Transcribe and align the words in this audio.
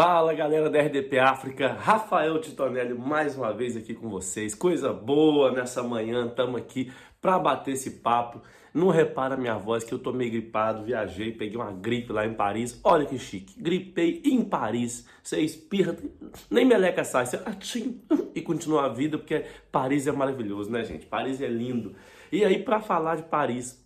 Fala 0.00 0.32
galera 0.32 0.70
da 0.70 0.80
RDP 0.80 1.18
África, 1.18 1.72
Rafael 1.72 2.40
Titonelli 2.40 2.94
mais 2.94 3.36
uma 3.36 3.52
vez 3.52 3.76
aqui 3.76 3.92
com 3.92 4.08
vocês. 4.08 4.54
Coisa 4.54 4.92
boa 4.92 5.50
nessa 5.50 5.82
manhã, 5.82 6.24
estamos 6.28 6.54
aqui 6.54 6.92
para 7.20 7.36
bater 7.36 7.72
esse 7.72 7.98
papo. 7.98 8.40
Não 8.72 8.90
repara 8.90 9.36
minha 9.36 9.58
voz 9.58 9.82
que 9.82 9.92
eu 9.92 9.98
tô 9.98 10.12
meio 10.12 10.30
gripado, 10.30 10.84
viajei, 10.84 11.32
peguei 11.32 11.56
uma 11.56 11.72
gripe 11.72 12.12
lá 12.12 12.24
em 12.24 12.32
Paris. 12.32 12.78
Olha 12.84 13.04
que 13.04 13.18
chique, 13.18 13.60
gripei 13.60 14.22
em 14.24 14.44
Paris. 14.44 15.04
Você 15.20 15.40
espirra, 15.40 15.96
nem 16.48 16.64
meleca 16.64 17.02
sai, 17.02 17.26
você 17.26 17.34
atim, 17.44 18.00
e 18.36 18.40
continua 18.40 18.84
a 18.84 18.88
vida 18.88 19.18
porque 19.18 19.46
Paris 19.72 20.06
é 20.06 20.12
maravilhoso, 20.12 20.70
né, 20.70 20.84
gente? 20.84 21.06
Paris 21.06 21.42
é 21.42 21.48
lindo. 21.48 21.96
E 22.30 22.44
aí 22.44 22.62
para 22.62 22.78
falar 22.78 23.16
de 23.16 23.24
Paris 23.24 23.84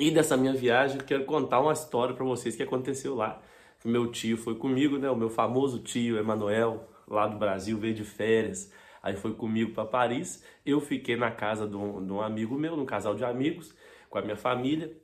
e 0.00 0.10
dessa 0.10 0.38
minha 0.38 0.54
viagem, 0.54 0.96
eu 0.98 1.04
quero 1.04 1.26
contar 1.26 1.60
uma 1.60 1.74
história 1.74 2.14
para 2.14 2.24
vocês 2.24 2.56
que 2.56 2.62
aconteceu 2.62 3.14
lá 3.14 3.42
meu 3.84 4.10
tio 4.10 4.36
foi 4.36 4.54
comigo, 4.54 4.98
né? 4.98 5.10
O 5.10 5.16
meu 5.16 5.30
famoso 5.30 5.78
tio 5.80 6.18
Emanuel, 6.18 6.88
lá 7.06 7.26
do 7.26 7.38
Brasil, 7.38 7.78
veio 7.78 7.94
de 7.94 8.04
férias. 8.04 8.72
Aí 9.02 9.16
foi 9.16 9.34
comigo 9.34 9.72
para 9.72 9.84
Paris. 9.84 10.44
Eu 10.66 10.80
fiquei 10.80 11.16
na 11.16 11.30
casa 11.30 11.66
de 11.66 11.76
um, 11.76 12.04
de 12.04 12.12
um 12.12 12.20
amigo 12.20 12.56
meu, 12.56 12.76
num 12.76 12.86
casal 12.86 13.14
de 13.14 13.24
amigos, 13.24 13.74
com 14.10 14.18
a 14.18 14.22
minha 14.22 14.36
família. 14.36 14.96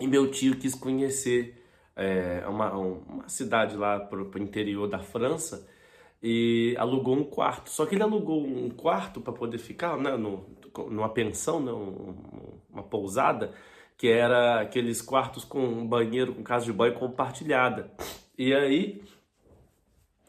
E 0.00 0.06
meu 0.06 0.30
tio 0.30 0.56
quis 0.56 0.74
conhecer 0.74 1.62
é, 1.96 2.44
uma, 2.48 2.72
uma 2.72 3.28
cidade 3.28 3.76
lá 3.76 4.00
pro, 4.00 4.26
pro 4.26 4.42
interior 4.42 4.88
da 4.88 4.98
França 4.98 5.68
e 6.22 6.74
alugou 6.78 7.14
um 7.14 7.24
quarto. 7.24 7.70
Só 7.70 7.86
que 7.86 7.94
ele 7.94 8.02
alugou 8.02 8.44
um 8.44 8.70
quarto 8.70 9.20
para 9.20 9.32
poder 9.32 9.58
ficar, 9.58 9.96
né, 9.98 10.16
no, 10.16 10.46
numa 10.90 11.10
pensão, 11.10 11.60
né, 11.60 11.70
uma 12.72 12.82
pousada, 12.82 13.52
que 13.96 14.08
era 14.08 14.60
aqueles 14.60 15.00
quartos 15.00 15.44
com 15.44 15.86
banheiro, 15.86 16.34
com 16.34 16.42
casa 16.42 16.64
de 16.64 16.72
banho 16.72 16.94
compartilhada. 16.94 17.90
E 18.36 18.52
aí 18.52 19.02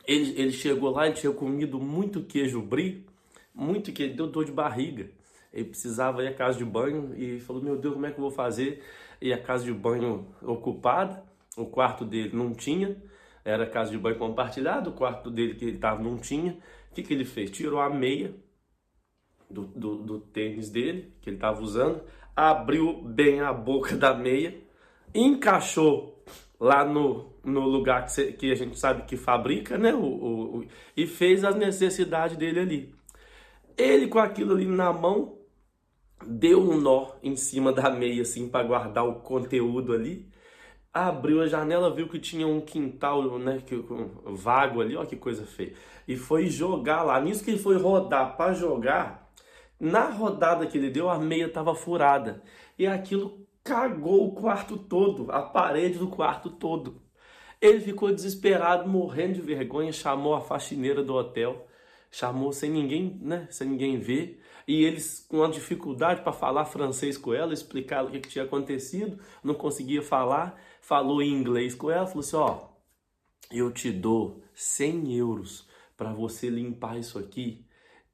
ele, 0.07 0.39
ele 0.39 0.52
chegou 0.52 0.91
lá, 0.91 1.07
ele 1.07 1.16
tinha 1.16 1.33
comido 1.33 1.80
muito 1.80 2.23
queijo 2.23 2.61
brie, 2.61 3.05
muito 3.53 3.91
que 3.91 4.07
deu 4.07 4.27
dor 4.27 4.45
de 4.45 4.52
barriga. 4.52 5.09
Ele 5.52 5.69
precisava 5.69 6.23
ir 6.23 6.27
à 6.27 6.33
casa 6.33 6.57
de 6.57 6.66
banho 6.66 7.13
e 7.16 7.39
falou: 7.39 7.61
Meu 7.61 7.77
Deus, 7.77 7.94
como 7.94 8.05
é 8.05 8.11
que 8.11 8.17
eu 8.17 8.23
vou 8.23 8.31
fazer? 8.31 8.83
E 9.22 9.31
a 9.33 9.41
casa 9.41 9.63
de 9.63 9.73
banho 9.73 10.27
ocupada, 10.41 11.23
o 11.57 11.66
quarto 11.66 12.03
dele 12.03 12.31
não 12.33 12.53
tinha, 12.53 12.95
era 13.44 13.66
casa 13.66 13.89
de 13.89 13.97
banho 13.97 14.17
compartilhada, 14.17 14.89
o 14.89 14.94
quarto 14.94 15.31
dele 15.31 15.55
que 15.55 15.66
ele 15.66 15.75
estava 15.75 16.02
não 16.03 16.17
tinha. 16.17 16.57
O 16.91 16.94
que, 16.94 17.02
que 17.02 17.13
ele 17.13 17.25
fez? 17.25 17.50
Tirou 17.52 17.79
a 17.79 17.89
meia 17.89 18.35
do, 19.49 19.63
do, 19.63 19.97
do 19.97 20.19
tênis 20.19 20.69
dele, 20.69 21.13
que 21.21 21.29
ele 21.29 21.38
estava 21.38 21.61
usando, 21.61 22.01
abriu 22.35 23.01
bem 23.01 23.41
a 23.41 23.53
boca 23.53 23.95
da 23.95 24.13
meia, 24.13 24.55
encaixou 25.13 26.23
lá 26.59 26.85
no, 26.85 27.33
no 27.43 27.61
lugar 27.61 28.05
que, 28.05 28.11
cê, 28.11 28.31
que 28.31 28.51
a 28.51 28.55
gente 28.55 28.77
sabe 28.79 29.03
que 29.03 29.16
fabrica, 29.16 29.77
né? 29.77 29.93
O, 29.93 30.03
o, 30.03 30.57
o, 30.57 30.66
e 30.95 31.05
fez 31.05 31.43
as 31.43 31.55
necessidades 31.55 32.38
dele 32.38 32.59
ali. 32.59 32.95
Ele 33.77 34.07
com 34.07 34.19
aquilo 34.19 34.53
ali 34.53 34.66
na 34.66 34.91
mão, 34.91 35.38
deu 36.25 36.61
um 36.61 36.79
nó 36.79 37.11
em 37.21 37.35
cima 37.35 37.71
da 37.71 37.89
meia, 37.89 38.21
assim, 38.21 38.47
para 38.47 38.66
guardar 38.66 39.05
o 39.05 39.16
conteúdo 39.16 39.93
ali. 39.93 40.27
Abriu 40.93 41.41
a 41.41 41.47
janela, 41.47 41.93
viu 41.93 42.07
que 42.07 42.19
tinha 42.19 42.47
um 42.47 42.61
quintal, 42.61 43.38
né, 43.38 43.61
que, 43.66 43.75
um, 43.75 44.33
vago 44.33 44.79
ali, 44.79 44.95
ó 44.95 45.05
que 45.05 45.17
coisa 45.17 45.45
feia. 45.45 45.73
E 46.07 46.16
foi 46.16 46.47
jogar 46.47 47.03
lá. 47.03 47.19
Nisso 47.19 47.43
que 47.43 47.51
ele 47.51 47.59
foi 47.59 47.77
rodar 47.77 48.38
para 48.38 48.53
jogar, 48.53 49.25
na 49.80 50.09
rodada 50.09 50.66
que 50.66 50.78
ele 50.78 50.90
deu, 50.90 51.09
a 51.09 51.20
meia 51.20 51.48
estava 51.48 51.76
furada. 51.76 52.42
E 52.78 52.88
aquilo 52.88 53.45
cagou 53.64 54.28
o 54.28 54.31
quarto 54.34 54.78
todo, 54.78 55.31
a 55.31 55.42
parede 55.42 55.98
do 55.98 56.08
quarto 56.08 56.50
todo. 56.50 57.02
Ele 57.59 57.80
ficou 57.80 58.14
desesperado, 58.14 58.88
morrendo 58.88 59.34
de 59.34 59.41
vergonha, 59.41 59.91
chamou 59.91 60.35
a 60.35 60.41
faxineira 60.41 61.03
do 61.03 61.14
hotel, 61.14 61.68
chamou 62.12 62.53
sem 62.53 62.69
ninguém, 62.69 63.19
né, 63.22 63.47
sem 63.50 63.68
ninguém 63.68 63.97
ver, 63.97 64.41
e 64.68 64.84
eles 64.84 65.25
com 65.28 65.38
uma 65.38 65.50
dificuldade 65.50 66.22
para 66.22 66.31
falar 66.31 66.66
francês 66.66 67.18
com 67.18 67.34
ela, 67.34 67.53
explicar 67.53 68.06
o 68.06 68.12
que, 68.12 68.19
que, 68.19 68.30
tinha 68.30 68.46
acontecido, 68.46 69.19
não 69.44 69.53
conseguia 69.53 70.02
falar, 70.02 70.59
falou 70.80 71.22
em 71.22 71.31
inglês 71.31 71.74
com 71.74 71.90
ela, 71.90 72.06
falou 72.06 72.22
assim, 72.22 72.35
ó, 72.35 72.68
eu 73.52 73.72
te 73.72 73.91
dou 73.91 74.44
100 74.53 75.16
euros 75.16 75.68
para 75.97 76.14
você 76.14 76.50
limpar 76.50 76.97
isso 76.97 77.18
aqui 77.18 77.66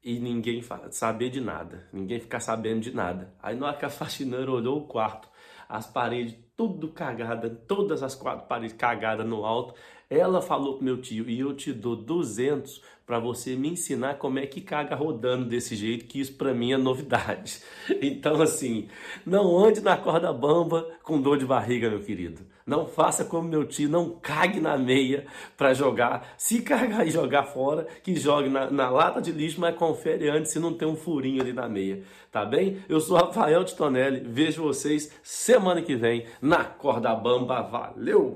e 0.04 0.20
ninguém 0.20 0.64
saber 0.92 1.30
de 1.30 1.40
nada, 1.40 1.88
ninguém 1.94 2.20
ficar 2.20 2.40
sabendo 2.40 2.82
de 2.82 2.92
nada. 2.92 3.34
Aí 3.42 3.56
na 3.56 3.68
hora 3.68 3.78
que 3.78 3.86
a 3.86 3.90
faxineira 3.90 4.52
olhou 4.52 4.80
o 4.80 4.88
quarto, 4.88 5.30
as 5.70 5.86
paredes 5.88 6.36
tudo 6.56 6.90
cagada, 6.90 7.50
todas 7.50 8.04
as 8.04 8.16
quatro 8.16 8.48
paredes 8.48 8.76
cagadas 8.76 9.26
no 9.26 9.46
alto, 9.46 9.74
ela 10.10 10.42
falou 10.42 10.76
pro 10.76 10.84
meu 10.84 11.02
tio, 11.02 11.30
e 11.30 11.40
eu 11.40 11.54
te 11.54 11.72
dou 11.72 11.96
200 11.96 12.82
para 13.06 13.18
você 13.18 13.56
me 13.56 13.70
ensinar 13.70 14.16
como 14.16 14.40
é 14.40 14.46
que 14.46 14.62
caga 14.62 14.96
rodando 14.96 15.46
desse 15.46 15.76
jeito, 15.76 16.06
que 16.06 16.20
isso 16.20 16.34
para 16.34 16.54
mim 16.54 16.74
é 16.74 16.78
novidade. 16.78 17.62
Então 18.02 18.42
assim, 18.42 18.88
não 19.26 19.58
ande 19.58 19.82
na 19.82 19.98
corda 19.98 20.32
bamba 20.32 20.88
com 21.04 21.22
dor 21.22 21.38
de 21.38 21.46
barriga, 21.46 21.90
meu 21.90 22.02
querido. 22.02 22.42
Não 22.66 22.86
faça 22.86 23.26
como 23.26 23.50
meu 23.50 23.66
tio, 23.66 23.90
não 23.90 24.12
cague 24.22 24.60
na 24.60 24.78
meia 24.78 25.26
para 25.58 25.74
jogar. 25.74 26.36
Se 26.38 26.62
cagar 26.62 27.06
e 27.06 27.12
jogar 27.12 27.44
fora, 27.44 27.88
que 28.04 28.16
jogue 28.16 28.50
na, 28.50 28.70
na, 28.70 28.90
lata 28.90 29.22
de 29.22 29.32
lixo, 29.32 29.60
mas 29.60 29.76
confere 29.76 30.30
antes 30.30 30.52
se 30.52 30.60
não 30.60 30.74
tem 30.74 30.88
um 30.88 30.96
furinho 30.96 31.42
ali 31.42 31.54
na 31.54 31.68
meia, 31.68 32.04
tá 32.32 32.46
bem? 32.46 32.78
Eu 32.88 33.00
sou 33.02 33.18
Rafael 33.18 33.64
Titonelli, 33.64 34.22
vejo 34.22 34.64
vocês 34.64 35.12
semana 35.24 35.82
que 35.82 35.96
vem 35.96 36.26
na 36.52 36.66
corda 36.66 37.16
bamba. 37.16 37.62
Valeu! 37.62 38.36